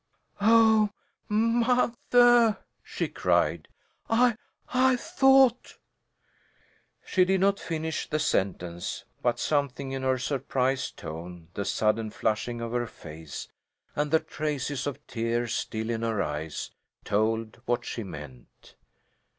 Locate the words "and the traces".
13.95-14.87